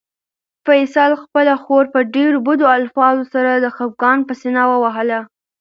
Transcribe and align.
فیصل 0.65 1.11
خپله 1.23 1.53
خور 1.63 1.85
په 1.93 1.99
ډېرو 2.13 2.37
بدو 2.47 2.65
الفاظو 2.77 3.23
سره 3.33 3.51
د 3.55 3.65
خپګان 3.75 4.19
په 4.27 4.33
سېنه 4.41 4.63
ووهله. 4.67 5.19